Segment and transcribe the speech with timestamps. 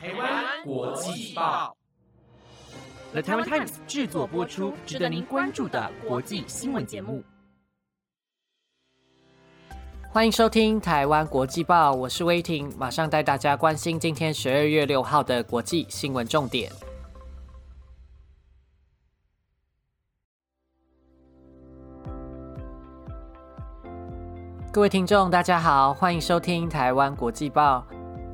[0.00, 1.76] 台湾国际报
[3.10, 7.20] ，The Taiwan Times 制作播出，值得您关注的国际新闻节目。
[10.12, 16.70] 欢迎收听台湾国际报，我是威霆，马上带大家关心今天十二月六号的国际新闻重点。
[24.70, 27.84] 各位听众，大家好，欢迎收听台湾国际报。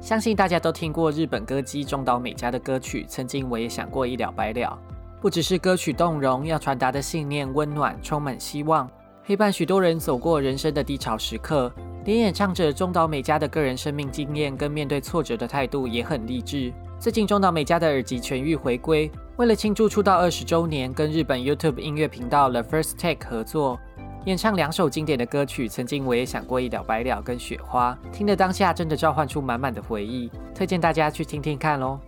[0.05, 4.79] 相信大家都听过日本歌姬中岛美嘉的歌曲，曾经我也想过一了百了。
[5.18, 8.86] 不只是歌曲动容，要传达的信念温暖，充满希望，
[9.25, 11.72] 陪伴许多人走过人生的低潮时刻。
[12.04, 16.71] 连演唱者中岛美嘉的个人生命经验跟面对挫折的态度也很励志。
[16.98, 23.81] 最近中岛美嘉的耳机痊愈回归，为了庆祝出道二十周年，跟日本 YouTube 音乐频道 The First Take 合作。
[24.24, 31.98] 演唱两首经典的歌曲，曾经我也想过一了百了跟雪花，听的当下真的召唤出满满的回忆，推荐大家去听听看喽。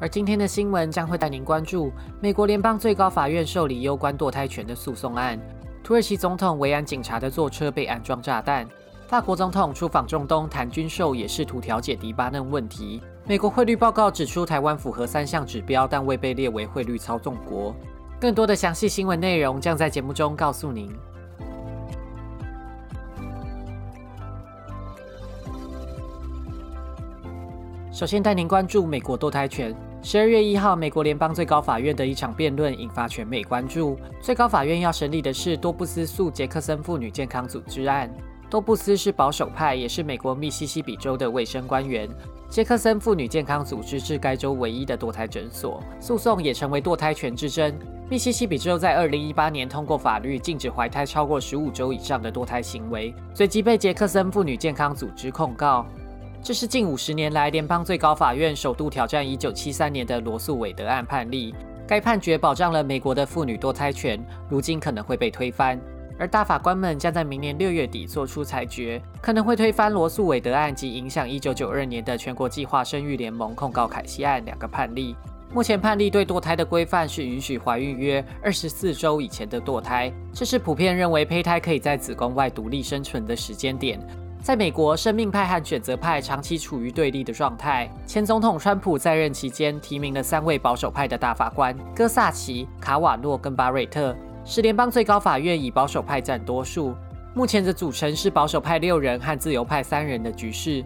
[0.00, 5.38] 而今天的新闻将会带您关注美国联邦最高法院受理攸关堕胎权的诉讼案，
[5.84, 8.66] 土耳其总统维安警察的坐车被安装炸弹，
[9.06, 17.72] 法国总统出访中东谈军售也试图调解黎巴嫩问题，美国汇率报告指出台湾符合三项指标，但未被列为汇率操纵国。
[18.20, 20.94] 更多的详细新闻内容将在节目中告诉您。
[27.90, 29.74] 首先带您关注美国堕胎权。
[30.02, 33.98] 十二月一号，美国联邦最高法院的一场辩论引发全美关注。
[34.20, 38.10] 最高法院要审理的是多布斯诉杰克森妇女健康组织案。
[38.50, 42.08] 多布斯是保守派，也是美国密西西比州的卫生官员。
[42.50, 45.80] 杰克森妇女健康组织是该州唯一的堕胎诊所。
[46.00, 47.72] 诉讼也成为堕胎权之争。
[48.08, 55.86] 密西西比州在二零一八年通过法律，禁止怀胎超过十五周以上的堕胎行为，随即被杰克森妇女健康组织控告。
[56.42, 61.54] 这是近五十年来联邦最高法院首度挑战一九七三年的罗素韦德案判例。
[61.86, 65.80] 该判决保障了美国的妇女堕胎权，如今可能会被推翻。
[66.20, 75.16] 而大法官们将在明年六月底做出裁决，可能会推翻罗素韦德案及影响一九九二年的全国计划生育联盟控告凯西案两个判例。
[75.50, 83.98] 目前判例对堕胎的规范是允许怀孕约二十四周以前的堕胎，这是普遍认为胚胎可以在子宫外独立生存的时间点。
[84.42, 87.90] 在美国，生命派和选择派长期处于对立的状态。
[88.06, 96.94] 前总统川普在任期间提名了三位保守派的大法官：戈萨奇、卡瓦诺跟巴瑞特，使联邦最高法院以保守派占多数。
[97.34, 100.84] 目前的组成是保守派六人和自由派三人的局势。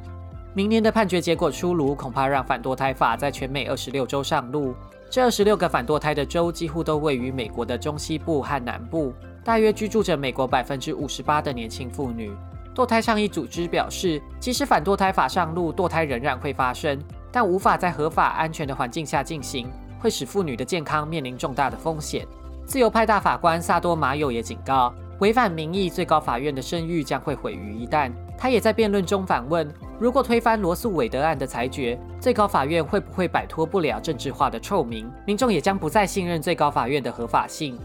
[0.53, 4.75] 明年的判决结果出炉，恐怕让反堕胎法在全美二十六州上路。
[5.11, 12.31] 这二十六个反堕胎的州几乎都位于美国的中西部和南部，大约居住着美国百分之五十八的年轻妇女。
[12.75, 17.01] 堕胎倡议组织表示，即使反堕胎法上路，堕胎仍然会发生，
[17.33, 22.27] 但无法在合法安全的环境下进行，会使妇女的健康面临重大的风险。
[22.67, 28.11] 自由派大法官萨多马友也警告，违反民意，最高法院的声誉将会毁于一旦。
[28.37, 29.73] 他也在辩论中反问。
[29.99, 35.09] 如果推翻罗素韦德案的裁决，最高法院会不会摆脱不了政治化的臭名？
[35.25, 37.79] 民众也将不再信任最高法院的合法性。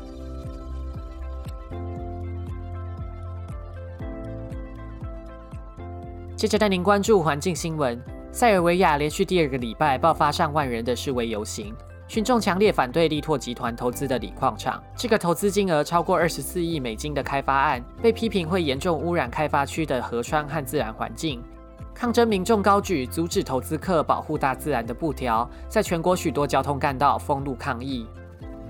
[6.35, 8.01] 接着带您关注环境新闻：
[8.31, 11.75] 塞尔维亚连续第二个礼拜爆发上万人的示威游行，
[12.09, 14.83] 群众强烈反对力拓集团投资的锂矿厂。
[14.95, 21.39] 这个投资金额超过二十四亿美金的开发案，被批评会严重污染开发区的河川和自然环境。
[21.93, 28.07] 抗争民众高举阻止投资客保护大自然的布条，在全国许多交通干道封路抗议。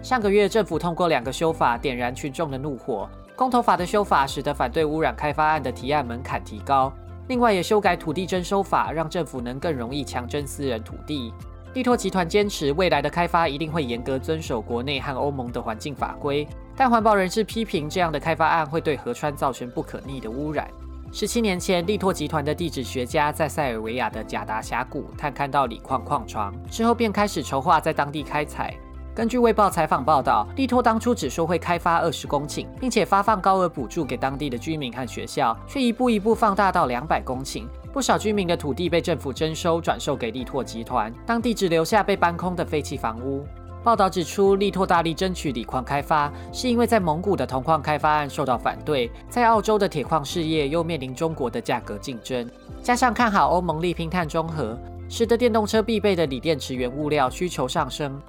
[0.02, 3.10] 上个月，政府通过两个修法，点燃群众的怒火。
[3.38, 6.92] 公投法的修法使得反对污染开发案的提案门槛提高，
[7.30, 11.34] 另外也修改土地征收法，让政府能更容易强征私人土地。
[11.76, 20.68] 力拓集团坚持未来的开发一定会严格遵守国内和欧盟的环境法规，但环保人士批评这样的开发案会对河川造成不可逆的污染。
[21.12, 28.76] 十七年前，力拓集团的地质学家在塞尔维亚的贾达峡谷探勘到锂矿矿床，之后便开始筹划在当地开采。
[29.14, 37.66] 根据《卫报》采访报道，力拓当初只说会开发二十公顷，并且发放高额补助给当地的居民和学校，却一步一步放大到两百公顷。
[37.92, 43.46] 不少居民的土地被政府征收，转售给力拓集团，当地只留下被搬空的废弃房屋。
[43.84, 52.48] 报道指出，力拓大力争取锂矿开发，是因为在蒙古的铜矿开发案受到反对，在澳洲的铁矿事业又面临中国的价格竞争，
[52.84, 54.78] 加上看好欧盟力拼碳中和，
[55.08, 58.22] 使得电动车必备的锂电池原物料需求上升。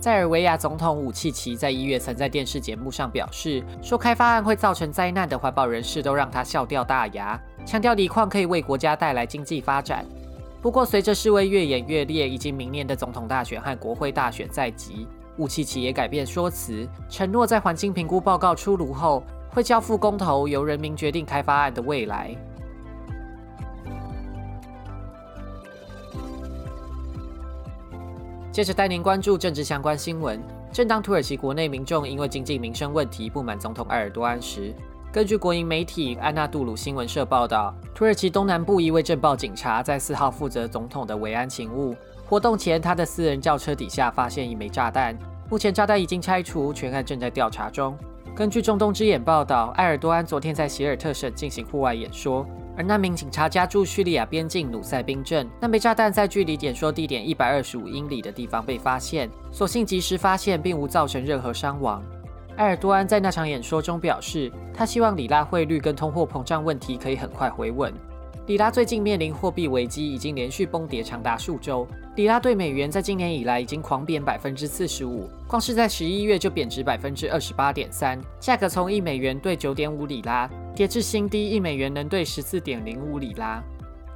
[0.00, 10.04] 塞尔维亚总统武契奇在一月曾在电视节目上表示，说开发案会造成灾难的环保人士都让他笑掉大牙，强调锂矿可以为国家带来经济发展。
[10.60, 15.06] 不过，随着示威越演越烈，以及明年的总统大选和国会大选在即，
[15.38, 22.36] 雾气企也改变说辞，承诺在环境评估报告出炉后，会交付公投，由人民决定开发案的未来。
[28.52, 30.42] 接着带您关注政治相关新闻。
[30.72, 34.74] 正当土耳其国内民众因为经济民生问题不满总统埃尔多安时，
[35.12, 45.18] 根据国营媒体安纳杜鲁新闻社报道，土耳其东南部一位镇暴警察在四号负责总统的维安勤务活动前，他的私人轿车底下发现一枚炸弹。
[45.48, 47.98] 目前炸弹已经拆除，全案正在调查中。
[48.36, 52.46] 根据中东之眼报道，埃尔多安昨天在希尔特省进行户外演说。
[52.76, 62.00] 而那名警察家住叙利亚边境努塞宾镇，那枚炸弹在距离演说地点一百二十五英里的地方被发现，所幸及时发现，并无造成任何伤亡。
[62.60, 67.90] 埃尔多安在那场演说中表示，他希望里拉汇率跟通货膨胀问题可以很快回稳。
[68.48, 71.88] 里拉最近面临货币危机，已经连续崩跌长达数周。
[72.16, 83.62] 里拉对美元在今年以来已经狂贬百分之四十五，光是在十一月就贬值百分之二十八点三，价格从一美元兑九点五里拉跌至新低，一美元能兑十四点零五里拉。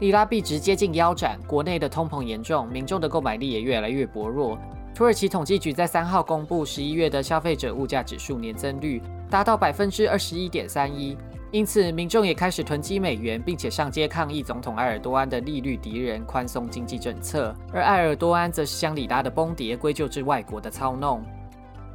[0.01, 4.59] 里拉币值接近腰斩，国内的通膨严重，民众的购买力也越来越薄弱。
[4.95, 11.19] 土耳其统计局在三号公布十一月的消费者物价指数年增率达到百分之二十一点三一。
[11.51, 17.55] 因此，民众也开始囤积美元，并且上街抗议总统埃尔多安的利率敌人宽松经济政策。
[17.73, 21.25] 而埃尔多安则是将里拉的崩跌归咎至外国的操弄。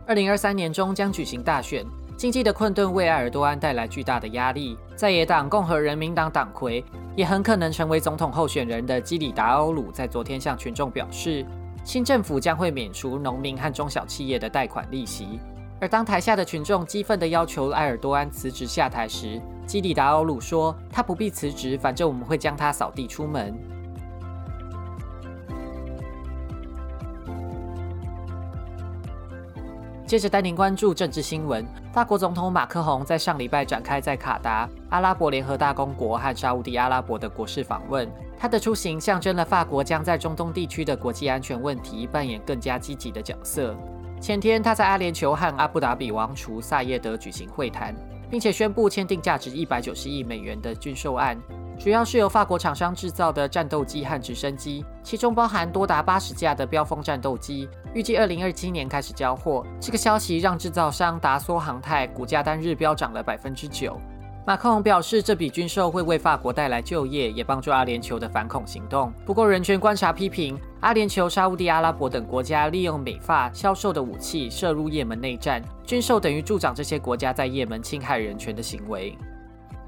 [0.06, 1.86] 二零二三年中将举行大选，
[2.18, 4.78] 经济的困顿为埃尔多安带来巨大的压力。
[4.96, 6.84] 在野党共和人民党党魁
[7.16, 11.46] 也很可能成为总统候选人的基里达欧鲁，在昨天向群众表示，
[11.90, 15.40] 新政府将会免除农民和中小企业的贷款利息。
[15.82, 23.58] 而当台下的群众激愤地要求埃尔多安辞职下台时，基里达奥鲁说：“他不必辞职，反正我们会将他扫地出门。”
[30.06, 31.66] 接着带您关注政治新闻。
[31.92, 38.08] 法国总统马克宏在上礼拜展开在卡达、阿拉伯联合大公国和沙地阿拉伯的国事访问。
[38.40, 43.76] 他的出行象征了法国将在中东地区的国际安全问题扮演更加积极的角色。
[44.22, 47.94] 前天，他在阿联酋和阿布达比王储萨耶德举行会谈，
[48.30, 51.38] 并且宣布签订价值一百九十亿美元的军售案，
[51.78, 59.66] 主要是由法国厂商制造的战斗机和直升机，其中包含多达八十架的标风战斗机，预计二零二七年开始交货。
[59.82, 64.00] 这个消息让制造商达梭航太股价单日飙涨了百分之九。
[64.50, 69.14] 马克龙表示，这笔军售会为法国带来就业，也帮助阿联酋的反恐行动。
[69.24, 79.16] 不过，人权观察批评，阿联酋、沙地阿拉伯等国家利用美发销售的武器涉入也门内战，军售等于助长这些国家在也门侵害人权的行为。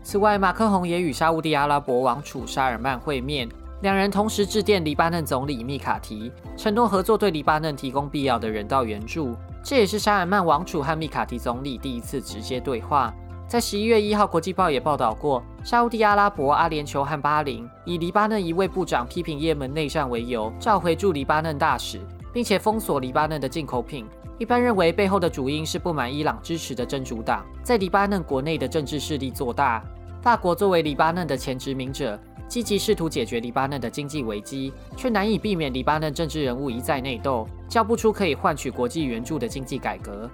[0.04, 3.50] 此外，马克龙也与沙地阿拉伯王储沙尔曼会面，
[3.82, 9.36] 两人同时致电黎巴嫩总理密卡提，承诺合作对黎巴嫩提供必要的人道援助。
[9.64, 13.12] 这也是沙尔曼王储和密卡提总理第一次直接对话。
[13.52, 22.00] 在十一月一号，《国际报》也报道过，沙地阿拉伯、阿联酋和巴林以黎巴嫩一位部长批评也门内战为由，召回驻黎巴嫩大使，
[22.32, 24.08] 并且封锁黎巴嫩的进口品。
[24.38, 29.84] 一般认为，背后的主因是不满伊朗支持的真主党在黎巴嫩国内的政治势力做大。
[30.22, 32.18] 法国作为黎巴嫩的前殖民者，
[32.48, 40.32] 积极试图解决黎巴嫩的经济危机，却难以避免黎巴嫩政治人物一再内斗，交不出可以换取国际援助的经济改革。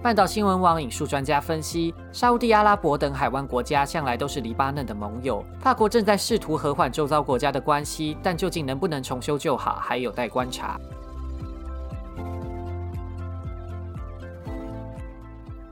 [0.00, 5.44] 半岛新闻网引述专家分析，沙地阿拉伯等海湾国家向来都是黎巴嫩的盟友。
[5.58, 10.78] 法国正在试图和缓周遭国家的关系，但究竟能不能重修旧好，还有待观察。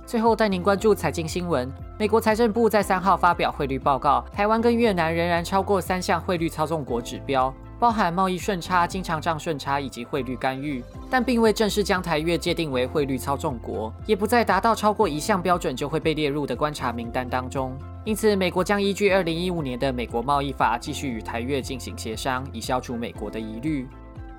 [0.04, 7.54] 最后带您关注财经新闻：美国财政部在三号发表汇率报告，台湾跟越南仍然超过三项汇率操纵国指标。
[7.78, 17.76] 包含贸易顺差、经常账顺差以及汇率干预，但并未正式将台越界定为汇率操纵国，也不再达到超过一项标准就会被列入的观察名单当中。
[18.04, 23.86] 因此，美国将依据二零一五年的美国贸易法继续与台越进行协商，以消除美国的疑虑。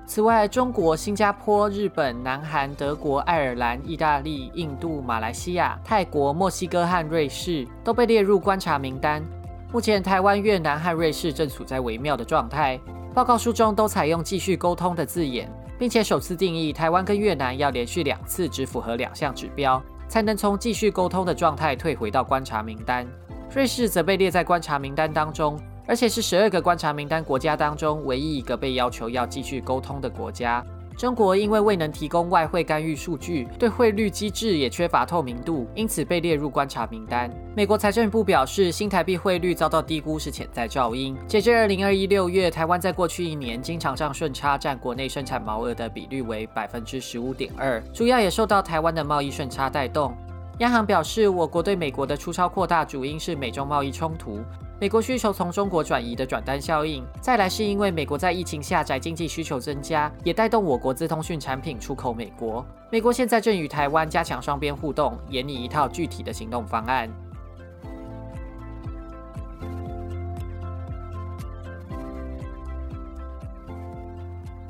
[0.06, 9.22] 此外，中国、新加坡、日本、南韩、德国、爱尔兰、意大利、印度、马来西亚、泰国、墨西哥和瑞士都被列入观察名单。
[9.70, 12.80] 目前，台湾、越南和瑞士正处在微妙的状态。
[13.18, 23.04] 报告书中都采用继续沟通的字眼，并且首次定义台湾跟越南要连续两次只符合两项指标，才能从继续沟通的状态退回到观察名单。
[23.52, 30.64] 瑞士则被列在观察名单当中，而且是十二个观察名单国家当中唯一一个被要求要继续沟通的国家。
[30.98, 37.30] 中国因为未能提供外汇干预数据，对汇率机制也缺乏透明度，因此被列入观察名单。
[37.54, 41.16] 美国财政部表示，新台币汇率遭到低估是潜在噪音。
[41.28, 50.12] 截至二零二一六月，台湾在过去一年经常账顺差占国内生产毛额的比率为百分之十五点二，主要也受到台湾的贸易顺差带动。
[50.58, 54.40] 央行表示，我国对美国的出超扩大主因是美中贸易冲突。
[54.80, 62.64] 美国需求从中国转移的转单效应，再来是因为美国在疫情下宅经济需求增加，也带动我国资通讯产品出口美国。
[62.88, 67.10] 美国现在正与台湾加强双边互动，研拟一套具体的行动方案。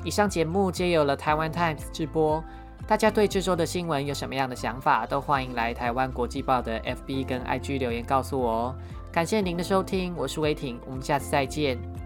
[0.03, 2.43] 以上节目皆有了台湾 Times 直播，
[2.87, 8.75] 大家对这周的新闻有什么样的想法，都欢迎来台湾国际报的 FB 跟 IG 留言告诉我哦。
[9.11, 11.98] 感谢您的收听，我是威霆，我们下次再见。